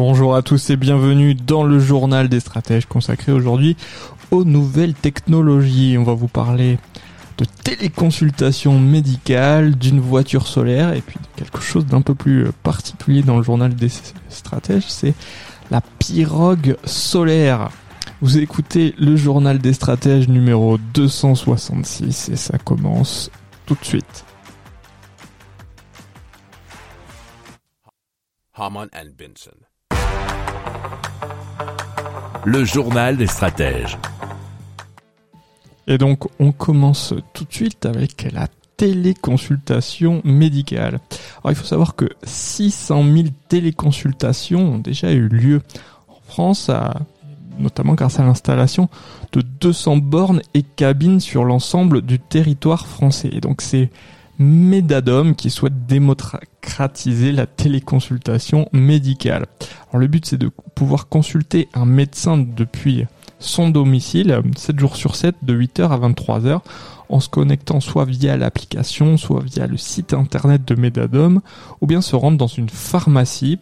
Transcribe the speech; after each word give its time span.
Bonjour 0.00 0.36
à 0.36 0.42
tous 0.42 0.70
et 0.70 0.76
bienvenue 0.76 1.34
dans 1.34 1.64
le 1.64 1.80
journal 1.80 2.28
des 2.28 2.38
stratèges 2.38 2.86
consacré 2.86 3.32
aujourd'hui 3.32 3.76
aux 4.30 4.44
nouvelles 4.44 4.94
technologies. 4.94 5.96
On 5.98 6.04
va 6.04 6.14
vous 6.14 6.28
parler 6.28 6.78
de 7.36 7.44
téléconsultation 7.44 8.78
médicale, 8.78 9.74
d'une 9.74 9.98
voiture 9.98 10.46
solaire 10.46 10.92
et 10.92 11.00
puis 11.00 11.18
quelque 11.34 11.60
chose 11.60 11.84
d'un 11.84 12.00
peu 12.00 12.14
plus 12.14 12.52
particulier 12.62 13.22
dans 13.22 13.38
le 13.38 13.42
journal 13.42 13.74
des 13.74 13.88
stratèges, 14.28 14.86
c'est 14.86 15.14
la 15.72 15.80
pirogue 15.80 16.76
solaire. 16.84 17.68
Vous 18.20 18.38
écoutez 18.38 18.94
le 19.00 19.16
journal 19.16 19.58
des 19.58 19.72
stratèges 19.72 20.28
numéro 20.28 20.78
266 20.94 22.28
et 22.28 22.36
ça 22.36 22.56
commence 22.58 23.32
tout 23.66 23.74
de 23.74 23.84
suite. 23.84 24.24
Le 32.44 32.64
journal 32.64 33.16
des 33.16 33.26
stratèges. 33.26 33.98
Et 35.86 35.98
donc 35.98 36.28
on 36.38 36.52
commence 36.52 37.14
tout 37.32 37.44
de 37.44 37.52
suite 37.52 37.86
avec 37.86 38.28
la 38.32 38.48
téléconsultation 38.76 40.20
médicale. 40.24 41.00
Alors 41.42 41.50
il 41.50 41.54
faut 41.54 41.64
savoir 41.64 41.96
que 41.96 42.06
600 42.22 43.04
000 43.04 43.28
téléconsultations 43.48 44.74
ont 44.74 44.78
déjà 44.78 45.12
eu 45.12 45.28
lieu 45.28 45.62
en 46.08 46.20
France, 46.26 46.70
notamment 47.58 47.94
grâce 47.94 48.20
à 48.20 48.24
l'installation 48.24 48.88
de 49.32 49.40
200 49.40 49.96
bornes 49.96 50.42
et 50.54 50.62
cabines 50.62 51.20
sur 51.20 51.44
l'ensemble 51.44 52.02
du 52.02 52.18
territoire 52.18 52.86
français. 52.86 53.30
Et 53.32 53.40
donc 53.40 53.62
c'est 53.62 53.90
Medadom 54.38 55.34
qui 55.34 55.50
souhaite 55.50 55.86
démocratiser 55.86 57.32
la 57.32 57.46
téléconsultation 57.46 58.68
médicale. 58.72 59.46
Alors 59.88 60.00
le 60.00 60.06
but 60.06 60.26
c'est 60.26 60.38
de 60.38 60.50
pouvoir 60.74 61.08
consulter 61.08 61.68
un 61.74 61.84
médecin 61.84 62.38
depuis 62.38 63.06
son 63.40 63.70
domicile 63.70 64.40
7 64.56 64.78
jours 64.78 64.96
sur 64.96 65.16
7 65.16 65.36
de 65.42 65.58
8h 65.58 65.90
à 65.90 65.98
23h 65.98 66.60
en 67.08 67.20
se 67.20 67.28
connectant 67.28 67.80
soit 67.80 68.04
via 68.04 68.36
l'application, 68.36 69.16
soit 69.16 69.42
via 69.42 69.66
le 69.66 69.76
site 69.76 70.12
internet 70.12 70.66
de 70.66 70.74
Medadom, 70.74 71.40
ou 71.80 71.86
bien 71.86 72.00
se 72.00 72.16
rendre 72.16 72.36
dans 72.36 72.46
une 72.46 72.68
pharmacie 72.68 73.58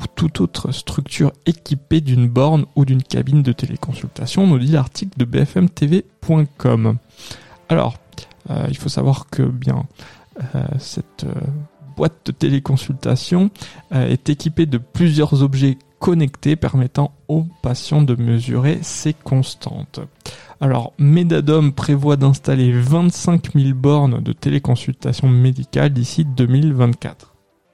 ou 0.00 0.04
toute 0.14 0.40
autre 0.40 0.72
structure 0.72 1.32
équipée 1.46 2.00
d'une 2.00 2.28
borne 2.28 2.66
ou 2.76 2.84
d'une 2.84 3.02
cabine 3.02 3.42
de 3.42 3.52
téléconsultation, 3.52 4.46
nous 4.46 4.58
dit 4.58 4.72
l'article 4.72 5.18
de 5.18 5.24
bfmtv.com. 5.24 6.96
Alors, 7.68 7.96
euh, 8.50 8.66
il 8.68 8.76
faut 8.76 8.88
savoir 8.88 9.26
que 9.30 9.42
bien 9.42 9.86
cette 10.78 11.24
euh, 11.24 11.34
boîte 11.96 12.26
de 12.26 12.32
téléconsultation 12.32 13.50
est 13.90 14.28
équipée 14.30 14.66
de 14.66 14.78
plusieurs 14.78 15.42
objets 15.42 15.76
connectés 15.98 16.56
permettant 16.56 17.12
aux 17.28 17.44
patients 17.62 18.02
de 18.02 18.16
mesurer 18.20 18.78
ses 18.82 19.12
constantes. 19.12 20.00
Alors, 20.60 20.92
Medadom 20.98 21.70
prévoit 21.70 22.16
d'installer 22.16 22.72
25 22.72 23.52
000 23.54 23.74
bornes 23.74 24.22
de 24.22 24.32
téléconsultation 24.32 25.28
médicale 25.28 25.90
d'ici 25.90 26.24
2024. 26.24 27.29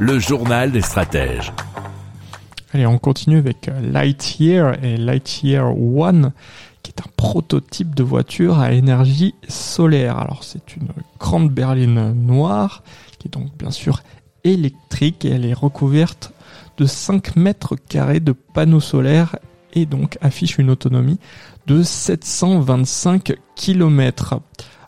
Le 0.00 0.20
journal 0.20 0.70
des 0.70 0.80
stratèges. 0.80 1.52
Allez, 2.72 2.86
on 2.86 2.98
continue 2.98 3.38
avec 3.38 3.68
euh, 3.68 3.80
Lightyear 3.80 4.84
et 4.84 4.96
Lightyear 4.96 5.76
One, 5.76 6.32
qui 6.82 6.92
est 6.92 7.00
un 7.00 7.10
prototype 7.16 7.96
de 7.96 8.04
voiture 8.04 8.60
à 8.60 8.72
énergie 8.72 9.34
solaire. 9.48 10.18
Alors, 10.18 10.44
c'est 10.44 10.76
une 10.76 10.88
grande 11.18 11.50
berline 11.50 12.12
noire, 12.12 12.84
qui 13.18 13.26
est 13.26 13.30
donc 13.32 13.48
bien 13.58 13.72
sûr 13.72 14.02
électrique 14.44 15.24
et 15.24 15.30
elle 15.30 15.44
est 15.44 15.54
recouverte 15.54 16.32
de 16.76 16.86
5 16.86 17.34
mètres 17.34 17.74
carrés 17.74 18.20
de 18.20 18.32
panneaux 18.32 18.80
solaires 18.80 19.36
et 19.74 19.84
donc 19.84 20.16
affiche 20.20 20.58
une 20.58 20.70
autonomie 20.70 21.18
de 21.66 21.82
725 21.82 23.32
km. 23.56 24.40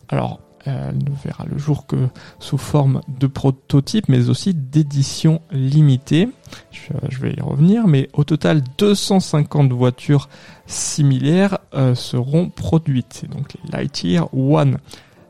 Alors, 0.08 0.40
elle 0.64 0.98
ne 0.98 1.10
verra 1.24 1.44
le 1.46 1.58
jour 1.58 1.86
que 1.86 2.08
sous 2.38 2.58
forme 2.58 3.00
de 3.08 3.26
prototype, 3.26 4.08
mais 4.08 4.28
aussi 4.28 4.54
d'édition 4.54 5.40
limitée. 5.50 6.28
Je, 6.70 7.20
vais 7.20 7.34
y 7.36 7.40
revenir, 7.40 7.86
mais 7.86 8.08
au 8.12 8.24
total, 8.24 8.62
250 8.78 9.72
voitures 9.72 10.28
similaires 10.66 11.58
euh, 11.74 11.94
seront 11.94 12.48
produites. 12.48 13.20
C'est 13.20 13.30
donc 13.30 13.54
les 13.54 13.70
Lightyear 13.70 14.34
One. 14.34 14.78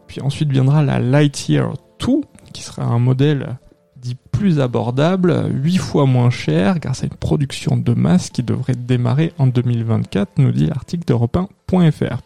Puis 0.07 0.21
ensuite 0.21 0.51
viendra 0.51 0.83
la 0.83 0.99
Lightyear 0.99 1.75
2, 2.01 2.07
qui 2.53 2.63
sera 2.63 2.85
un 2.85 2.99
modèle 2.99 3.57
dit 4.01 4.17
plus 4.33 4.61
abordable, 4.61 5.51
8 5.53 5.77
fois 5.77 6.07
moins 6.07 6.31
cher, 6.31 6.79
grâce 6.79 7.03
à 7.03 7.07
une 7.07 7.15
production 7.15 7.77
de 7.77 7.93
masse 7.93 8.31
qui 8.31 8.43
devrait 8.43 8.75
démarrer 8.75 9.33
en 9.39 9.47
2024, 9.47 10.39
nous 10.39 10.53
dit 10.53 10.67
l'article 10.67 11.05
d'Europe 11.05 11.37
1.fr. 11.71 12.19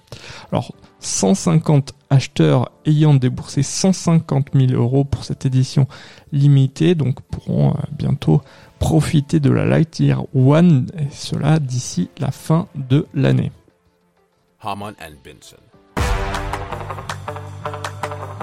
Alors, 0.53 0.73
150 1.05 1.93
acheteurs 2.11 2.71
ayant 2.87 3.15
déboursé 3.15 3.63
150 3.63 4.49
000 4.55 4.73
euros 4.73 5.05
pour 5.05 5.25
cette 5.25 5.47
édition 5.47 5.87
limitée, 6.33 6.95
donc 6.95 7.21
pourront 7.23 7.71
euh, 7.73 7.81
bientôt 7.93 8.43
profiter 8.79 9.41
de 9.41 9.51
la 9.51 9.65
Lightyear 9.65 10.25
One, 10.35 10.87
et 10.99 11.11
cela 11.11 11.59
d'ici 11.59 12.11
la 12.19 12.31
fin 12.31 12.67
de 12.75 13.07
l'année. 13.15 13.53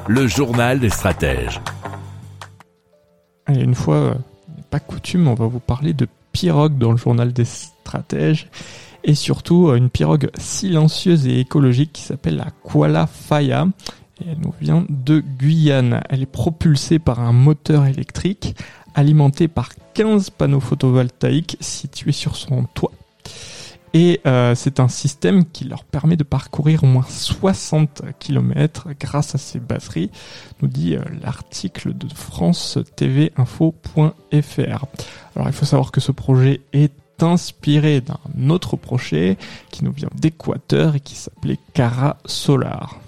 Le 0.07 0.28
journal 0.28 0.79
des 0.79 0.89
stratèges. 0.89 1.61
Une 3.47 3.75
fois, 3.75 3.95
euh, 3.95 4.16
pas 4.69 4.79
coutume, 4.79 5.28
on 5.28 5.33
va 5.33 5.47
vous 5.47 5.59
parler 5.59 5.93
de 5.93 6.07
pirogue 6.31 6.78
dans 6.78 6.91
le 6.91 6.97
journal 6.97 7.33
des 7.33 7.45
stratèges 7.45 8.47
et 9.03 9.16
surtout 9.16 9.69
euh, 9.69 9.75
une 9.75 9.89
pirogue 9.89 10.29
silencieuse 10.38 11.28
et 11.28 11.39
écologique 11.39 11.94
qui 11.94 12.01
s'appelle 12.01 12.38
la 12.38 12.51
Kuala 12.63 13.07
Faya. 13.07 13.67
Elle 14.25 14.38
nous 14.39 14.53
vient 14.62 14.85
de 14.89 15.19
Guyane. 15.19 16.01
Elle 16.09 16.22
est 16.22 16.28
propulsée 16.28 17.00
par 17.00 17.19
un 17.19 17.34
moteur 17.34 17.85
électrique 17.85 18.56
alimenté 18.94 19.47
par 19.47 19.69
15 19.94 20.29
panneaux 20.31 20.59
photovoltaïques 20.59 21.58
situés 21.59 22.11
sur 22.11 22.35
son 22.35 22.66
toit. 22.66 22.91
Et 23.93 24.22
euh, 24.25 24.55
c'est 24.55 24.79
un 24.79 24.87
système 24.87 25.46
qui 25.46 25.66
leur 25.66 25.84
permet 25.84 26.16
de 26.16 26.23
parcourir 26.23 26.84
au 26.84 26.87
moins 26.87 27.05
60 27.08 28.03
km 28.20 28.87
grâce 28.97 29.35
à 29.35 29.37
ces 29.37 29.59
batteries, 29.59 30.09
nous 30.61 30.70
dit 30.70 30.96
euh, 30.96 31.02
l'article 31.22 31.93
de 31.93 32.08
France 32.14 32.79
TV 32.96 33.34
Info.fr. 33.35 34.85
Alors 35.35 35.47
il 35.47 35.53
faut 35.53 35.66
savoir 35.66 35.91
que 35.91 35.99
ce 35.99 36.14
projet 36.14 36.61
est 36.72 36.93
inspiré 37.23 38.02
d'un 38.02 38.50
autre 38.50 38.78
projet 38.78 39.38
qui 39.72 39.84
nous 39.84 39.91
vient 39.91 40.09
d'Équateur 40.16 40.96
et 40.96 41.00
qui 41.00 41.16
s'appelait 41.16 41.59
Cara 41.73 42.18
Solar. 42.26 43.00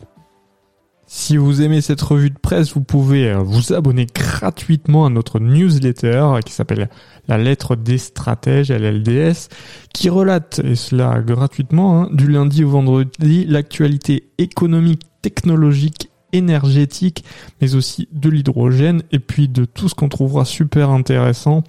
Si 1.16 1.38
vous 1.38 1.62
aimez 1.62 1.82
cette 1.82 2.02
revue 2.02 2.32
de 2.32 2.40
presse, 2.40 2.74
vous 2.74 2.82
pouvez 2.82 3.30
euh, 3.30 3.38
vous 3.38 3.72
abonner 3.72 4.08
gratuitement 4.08 5.06
à 5.06 5.12
notre 5.12 5.40
newsletter 5.40 6.40
qui 6.44 6.54
s'appelle 6.54 6.90
La 7.28 7.38
lettre 7.38 7.76
des 7.76 8.00
stratèges, 8.00 8.72
LLDS, 8.72 9.50
qui 9.94 10.10
relate, 10.10 10.60
et 10.64 10.76
cela 10.76 11.22
gratuitement, 11.22 12.02
hein, 12.02 12.10
du 12.12 12.28
lundi 12.28 12.64
au 12.64 12.70
vendredi, 12.72 13.46
l'actualité 13.46 14.32
économique, 14.40 15.04
technologique, 15.22 16.10
énergétique, 16.32 17.24
mais 17.62 17.76
aussi 17.76 18.10
de 18.12 18.30
l'hydrogène 18.30 19.04
et 19.12 19.20
puis 19.20 19.48
de 19.48 19.66
tout 19.66 19.90
ce 19.90 19.94
qu'on 19.94 20.10
trouvera 20.10 20.46
super 20.46 20.90
intéressant 20.90 21.64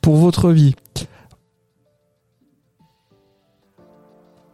pour 0.00 0.16
votre 0.16 0.50
vie. 0.50 0.74